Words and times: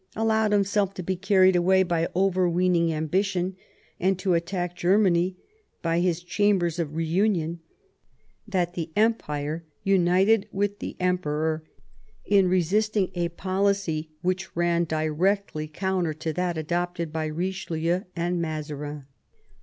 allowed 0.15 0.51
himself 0.51 0.95
to 0.95 1.03
be 1.03 1.15
carried 1.15 1.55
away 1.55 1.83
by 1.83 2.07
overweening 2.15 2.91
ambition, 2.91 3.55
and 3.99 4.17
to 4.17 4.33
attack 4.33 4.75
Germany 4.75 5.37
by 5.83 5.99
his 5.99 6.23
Chambers 6.23 6.79
of 6.79 6.95
Reunion, 6.95 7.59
that 8.47 8.73
the 8.73 8.89
Empire 8.95 9.63
united 9.83 10.49
with 10.51 10.79
the 10.79 10.97
Emperor 10.99 11.63
in 12.25 12.49
resisting 12.49 13.11
a 13.13 13.29
policy 13.29 14.09
which 14.23 14.55
ran 14.55 14.85
directly 14.85 15.67
counter 15.67 16.15
to 16.15 16.33
that 16.33 16.57
adopted 16.57 17.13
by 17.13 17.27
Richelieu 17.27 18.01
and 18.15 18.41
Mazarin. 18.41 19.05